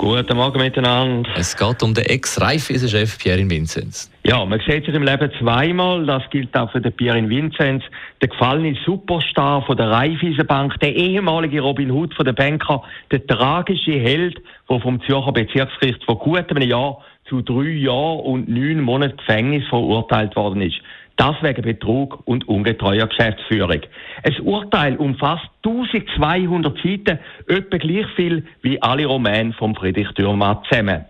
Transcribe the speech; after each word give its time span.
Guten 0.00 0.38
Morgen 0.38 0.58
miteinander. 0.58 1.28
Es 1.36 1.54
geht 1.54 1.82
um 1.82 1.92
den 1.92 2.06
Ex-Raiffeisen-Chef 2.06 3.18
Pierre 3.18 3.50
Vinzenz. 3.50 4.10
Ja, 4.24 4.42
man 4.46 4.58
sieht 4.66 4.86
sich 4.86 4.94
im 4.94 5.02
Leben 5.02 5.30
zweimal. 5.38 6.06
Das 6.06 6.22
gilt 6.30 6.56
auch 6.56 6.72
für 6.72 6.80
den 6.80 6.94
Pierre 6.94 7.28
Vinzenz, 7.28 7.84
der 8.22 8.30
gefallene 8.30 8.78
Superstar 8.86 9.60
von 9.66 9.76
der 9.76 9.90
Raiffeisenbank, 9.90 10.80
der 10.80 10.96
ehemalige 10.96 11.60
Robin 11.60 11.90
Hood 11.90 12.14
von 12.14 12.24
der 12.24 12.32
Banker, 12.32 12.82
der 13.10 13.26
tragische 13.26 14.00
Held, 14.00 14.40
der 14.70 14.80
vom 14.80 15.02
Zürcher 15.02 15.32
Bezirksgericht 15.32 16.02
vor 16.06 16.18
gut 16.18 16.48
einem 16.50 16.66
Jahr 16.66 17.04
zu 17.28 17.42
drei 17.42 17.68
Jahren 17.68 18.20
und 18.20 18.48
neun 18.48 18.80
Monaten 18.80 19.18
Gefängnis 19.18 19.68
verurteilt 19.68 20.34
worden 20.34 20.62
ist. 20.62 20.80
Das 21.16 21.36
wegen 21.42 21.62
Betrug 21.62 22.22
und 22.26 22.48
ungetreuer 22.48 23.06
Geschäftsführung. 23.06 23.80
Ein 24.22 24.40
Urteil 24.42 24.96
umfasst 24.96 25.48
1200 25.64 26.76
Seiten, 26.78 27.18
etwa 27.46 27.76
gleich 27.76 28.06
viel 28.16 28.46
wie 28.62 28.80
alle 28.80 29.06
Romane 29.06 29.52
von 29.52 29.74
Friedrich 29.74 30.10
Dürrmatt 30.12 30.64
zusammen. 30.70 31.04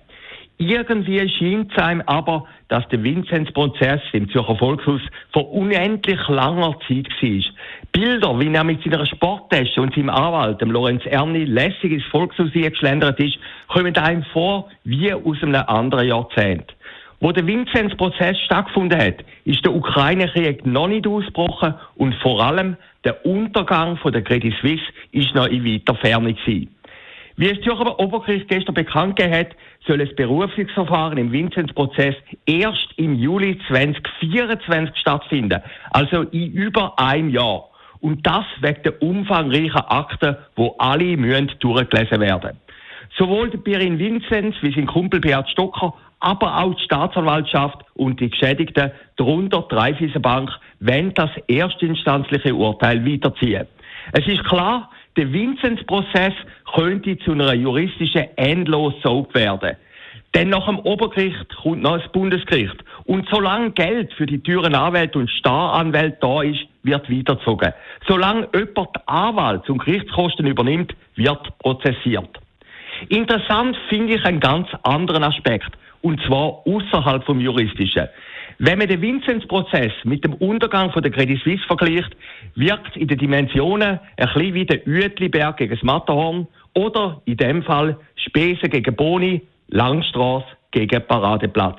Irgendwie 0.62 1.26
scheint 1.26 1.72
es 1.72 1.82
einem 1.82 2.02
aber, 2.04 2.44
dass 2.68 2.86
der 2.88 3.02
Vinzenz-Prozess 3.02 4.02
im 4.12 4.28
Zürcher 4.28 4.56
Volkshaus 4.56 5.00
vor 5.32 5.50
unendlich 5.52 6.20
langer 6.28 6.76
Zeit 6.86 7.08
war. 7.08 7.52
Bilder, 7.92 8.38
wie 8.38 8.52
er 8.52 8.64
mit 8.64 8.82
seiner 8.84 9.06
Sporttasche 9.06 9.80
und 9.80 9.94
seinem 9.94 10.10
Anwalt, 10.10 10.60
dem 10.60 10.70
Lorenz 10.70 11.06
Erni, 11.06 11.46
lässig 11.46 11.92
ins 11.92 12.04
Volkshaus 12.10 12.52
geschlendert 12.52 13.18
ist, 13.20 13.38
kommen 13.68 13.96
einem 13.96 14.22
vor 14.34 14.68
wie 14.84 15.14
aus 15.14 15.42
einem 15.42 15.64
anderen 15.66 16.08
Jahrzehnt. 16.08 16.74
Wo 17.22 17.32
der 17.32 17.46
Vinzenz-Prozess 17.46 18.38
stattgefunden 18.46 18.98
hat, 18.98 19.16
ist 19.44 19.62
der 19.62 19.74
Ukraine-Krieg 19.74 20.64
noch 20.64 20.88
nicht 20.88 21.06
ausgebrochen 21.06 21.74
und 21.96 22.14
vor 22.16 22.42
allem 22.42 22.76
der 23.04 23.26
Untergang 23.26 23.98
von 23.98 24.12
der 24.12 24.22
Credit 24.22 24.54
Suisse 24.60 24.84
ist 25.12 25.34
noch 25.34 25.46
in 25.46 25.62
weiter 25.64 25.94
Ferne 25.96 26.32
gewesen. 26.32 26.74
Wie 27.36 27.50
es 27.50 27.60
Zürcher 27.60 27.98
Obergericht 28.00 28.48
gestern 28.48 28.74
bekannt 28.74 29.16
gegeben 29.16 29.36
hat, 29.36 29.48
soll 29.86 29.98
das 29.98 30.14
Berufungsverfahren 30.16 31.18
im 31.18 31.30
Vinzenz-Prozess 31.30 32.14
erst 32.46 32.88
im 32.96 33.14
Juli 33.14 33.58
2024 33.68 34.96
stattfinden, 34.96 35.60
also 35.90 36.22
in 36.22 36.52
über 36.52 36.98
einem 36.98 37.28
Jahr. 37.28 37.68
Und 38.00 38.26
das 38.26 38.46
wegen 38.62 38.82
der 38.82 39.02
umfangreichen 39.02 39.80
Akten, 39.88 40.36
wo 40.56 40.74
alle 40.78 41.18
müssen 41.18 41.52
durchgelesen 41.60 42.20
werden. 42.20 42.56
Sowohl 43.18 43.50
der 43.50 43.58
Pirin 43.58 43.98
Vinzenz 43.98 44.56
wie 44.62 44.72
sein 44.72 44.86
Kumpel 44.86 45.20
Beat 45.20 45.48
Stocker 45.50 45.94
aber 46.20 46.58
auch 46.58 46.74
die 46.74 46.84
Staatsanwaltschaft 46.84 47.78
und 47.94 48.20
die 48.20 48.30
Geschädigten, 48.30 48.92
darunter 49.16 49.66
die 49.70 49.74
Raiffeisenbank, 49.74 50.50
wollen 50.80 51.12
das 51.14 51.30
erstinstanzliche 51.48 52.54
Urteil 52.54 53.04
weiterziehen. 53.04 53.66
Es 54.12 54.26
ist 54.26 54.44
klar, 54.44 54.90
der 55.16 55.32
Vinzenz-Prozess 55.32 56.34
könnte 56.74 57.18
zu 57.18 57.32
einer 57.32 57.54
juristischen 57.54 58.26
Endlossaug 58.36 59.34
werden. 59.34 59.76
Denn 60.34 60.48
nach 60.48 60.66
dem 60.66 60.78
Obergericht 60.78 61.56
kommt 61.56 61.82
noch 61.82 61.98
das 61.98 62.10
Bundesgericht. 62.12 62.76
Und 63.04 63.28
solange 63.30 63.72
Geld 63.72 64.12
für 64.12 64.26
die 64.26 64.40
teuren 64.40 64.76
Anwälte 64.76 65.18
und 65.18 65.28
Staranwälte 65.28 66.18
da 66.20 66.42
ist, 66.42 66.60
wird 66.84 67.10
weitergezogen. 67.10 67.72
Solange 68.06 68.48
jemand 68.54 68.96
die 68.96 69.08
Anwalts- 69.08 69.68
und 69.68 69.84
Gerichtskosten 69.84 70.46
übernimmt, 70.46 70.94
wird 71.16 71.58
prozessiert. 71.58 72.39
Interessant 73.08 73.76
finde 73.88 74.14
ich 74.14 74.24
einen 74.24 74.40
ganz 74.40 74.68
anderen 74.82 75.24
Aspekt 75.24 75.70
und 76.02 76.20
zwar 76.26 76.66
außerhalb 76.66 77.24
vom 77.24 77.40
Juristischen. 77.40 78.08
Wenn 78.58 78.78
man 78.78 78.88
den 78.88 79.00
Vinzenz-Prozess 79.00 79.92
mit 80.04 80.22
dem 80.22 80.34
Untergang 80.34 80.92
von 80.92 81.02
der 81.02 81.10
Credit 81.10 81.40
Suisse 81.42 81.64
vergleicht, 81.66 82.14
wirkt 82.56 82.94
in 82.96 83.08
den 83.08 83.16
Dimensionen 83.16 83.98
ein 84.16 84.26
bisschen 84.34 84.54
wie 84.54 84.66
der 84.66 84.86
Uetliberg 84.86 85.56
gegen 85.56 85.74
das 85.74 85.82
Matterhorn 85.82 86.46
oder 86.74 87.22
in 87.24 87.38
dem 87.38 87.62
Fall 87.62 87.96
Spesen 88.16 88.68
gegen 88.68 88.94
Boni, 88.94 89.40
Langstrasse 89.68 90.46
gegen 90.72 91.02
Paradeplatz. 91.06 91.78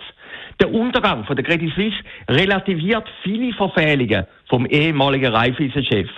Der 0.60 0.74
Untergang 0.74 1.24
von 1.26 1.36
der 1.36 1.46
Credit 1.46 1.72
Suisse 1.74 1.98
relativiert 2.30 3.08
viele 3.24 3.54
Verfehlungen 3.54 4.26
vom 4.50 4.66
ehemaligen 4.66 5.34
Raiffeisen-Chef. 5.34 6.10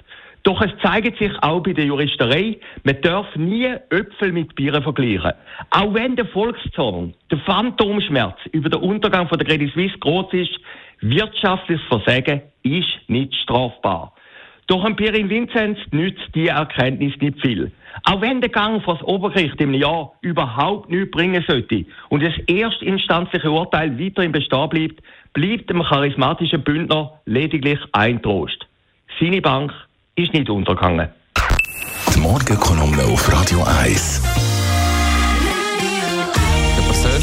Doch 0.43 0.61
es 0.61 0.71
zeigt 0.81 1.17
sich 1.17 1.31
auch 1.41 1.63
bei 1.63 1.71
der 1.71 1.85
Juristerei, 1.85 2.57
man 2.83 3.01
darf 3.01 3.33
nie 3.37 3.65
Äpfel 3.89 4.33
mit 4.33 4.55
Bieren 4.55 4.83
vergleichen. 4.83 5.31
Auch 5.69 5.93
wenn 5.93 6.17
der 6.17 6.25
Volkszorn, 6.25 7.13
der 7.31 7.37
Phantomschmerz 7.39 8.37
über 8.51 8.69
den 8.69 8.81
Untergang 8.81 9.29
von 9.29 9.37
der 9.39 9.47
Credit 9.47 9.71
Suisse 9.73 9.97
groß 9.99 10.33
ist, 10.33 10.59
wirtschaftliches 10.99 11.85
Versagen 11.87 12.41
ist 12.63 12.99
nicht 13.07 13.33
strafbar. 13.35 14.13
Doch 14.67 14.83
ein 14.83 14.95
Pirin 14.95 15.29
Vinzenz 15.29 15.77
nützt 15.91 16.35
die 16.35 16.47
Erkenntnis 16.47 17.13
nicht 17.21 17.39
viel. 17.41 17.71
Auch 18.03 18.21
wenn 18.21 18.41
der 18.41 18.49
Gang 18.49 18.83
vor 18.83 18.95
das 18.95 19.03
Obergericht 19.03 19.59
im 19.61 19.73
Jahr 19.73 20.13
überhaupt 20.21 20.89
nichts 20.89 21.11
bringen 21.11 21.43
sollte 21.47 21.85
und 22.09 22.23
das 22.23 22.33
erstinstanzliche 22.47 23.51
Urteil 23.51 23.97
weiter 23.99 24.23
im 24.23 24.31
Bestehen 24.31 24.69
bleibt, 24.69 25.01
bleibt 25.33 25.69
dem 25.69 25.83
charismatischen 25.83 26.63
Bündner 26.63 27.19
lediglich 27.25 27.79
ein 27.91 28.21
Trost. 28.21 28.65
Seine 29.19 29.41
Bank 29.41 29.73
ist 30.15 30.33
nicht 30.33 30.49
untergegangen. 30.49 31.09
Die 32.13 32.19
Morgenkolumne 32.19 33.03
auf 33.05 33.31
Radio 33.31 33.63
1. 33.63 34.52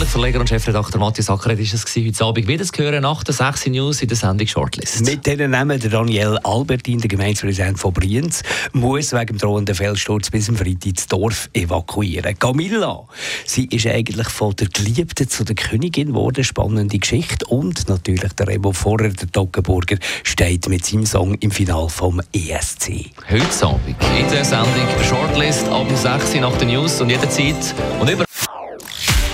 Persönliche 0.01 0.19
Verleger 0.19 0.41
und 0.41 0.49
Chefredakteur 0.49 0.99
Matthias 0.99 1.29
Ackeret 1.29 1.61
ist 1.61 1.75
es 1.75 1.85
gewesen, 1.85 2.09
heute 2.09 2.25
Abend 2.25 2.49
wieder 2.49 2.65
zu 2.65 2.83
hören 2.83 3.03
nach 3.03 3.23
der 3.23 3.35
6 3.35 3.67
News 3.67 4.01
in 4.01 4.09
der 4.09 4.17
Sendung 4.17 4.47
Shortlist. 4.47 5.05
Mit 5.05 5.27
denen 5.27 5.51
nehmen 5.51 5.79
der 5.79 5.91
Daniel 5.91 6.39
Albertin, 6.43 7.01
der 7.01 7.09
Gemeindepräsident 7.09 7.79
von 7.79 7.93
Brienz, 7.93 8.43
muss 8.73 9.13
wegen 9.13 9.27
dem 9.27 9.39
drohenden 9.39 9.75
Felssturz 9.75 10.31
bis 10.31 10.47
zum 10.47 10.57
Freitag 10.57 10.95
das 10.95 11.07
Dorf 11.07 11.51
evakuieren. 11.53 12.39
Camilla, 12.39 13.05
sie 13.45 13.67
ist 13.67 13.87
eigentlich 13.87 14.29
von 14.31 14.57
der 14.57 14.69
Geliebten 14.69 15.29
zu 15.29 15.45
der 15.45 15.55
Königin 15.55 16.09
geworden. 16.09 16.45
Spannende 16.45 16.99
Geschichte. 16.99 17.45
Und 17.47 17.87
natürlich 17.91 18.33
der 18.33 18.49
Remo 18.49 18.73
Vorher, 18.73 19.11
der 19.11 19.31
Toggenburger, 19.31 19.99
steht 20.23 20.67
mit 20.71 20.87
seinem 20.87 21.05
Song 21.05 21.35
im 21.35 21.51
Final 21.51 21.91
vom 21.91 22.23
ESC. 22.33 23.11
Heute 23.29 23.67
Abend 23.67 23.97
in 24.19 24.31
der 24.31 24.47
Sendung 24.47 24.89
Shortlist 25.07 25.69
ab 25.69 25.87
6 25.95 26.37
Uhr 26.37 26.41
nach 26.41 26.57
den 26.57 26.69
News 26.69 27.03
und 27.03 27.11
jederzeit 27.11 27.75
und 28.01 28.09
über 28.09 28.25